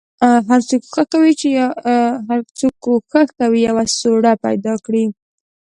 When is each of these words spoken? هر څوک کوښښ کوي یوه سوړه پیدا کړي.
هر 0.49 0.61
څوک 2.59 2.73
کوښښ 2.83 3.27
کوي 3.39 3.59
یوه 3.69 3.83
سوړه 3.99 4.33
پیدا 4.45 4.73
کړي. 4.85 5.05